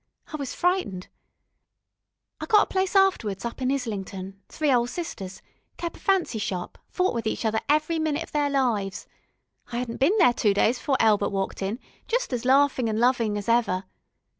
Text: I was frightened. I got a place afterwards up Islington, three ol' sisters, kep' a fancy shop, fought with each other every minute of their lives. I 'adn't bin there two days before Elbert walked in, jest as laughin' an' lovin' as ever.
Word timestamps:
I 0.33 0.35
was 0.35 0.55
frightened. 0.55 1.09
I 2.39 2.47
got 2.47 2.63
a 2.63 2.65
place 2.65 2.95
afterwards 2.95 3.45
up 3.45 3.61
Islington, 3.61 4.41
three 4.49 4.73
ol' 4.73 4.87
sisters, 4.87 5.43
kep' 5.77 5.95
a 5.95 5.99
fancy 5.99 6.39
shop, 6.39 6.79
fought 6.89 7.13
with 7.13 7.27
each 7.27 7.45
other 7.45 7.59
every 7.69 7.99
minute 7.99 8.23
of 8.23 8.31
their 8.31 8.49
lives. 8.49 9.05
I 9.71 9.79
'adn't 9.79 9.99
bin 9.99 10.17
there 10.17 10.33
two 10.33 10.55
days 10.55 10.79
before 10.79 10.97
Elbert 10.99 11.31
walked 11.31 11.61
in, 11.61 11.77
jest 12.07 12.33
as 12.33 12.45
laughin' 12.45 12.89
an' 12.89 12.97
lovin' 12.97 13.37
as 13.37 13.47
ever. 13.47 13.83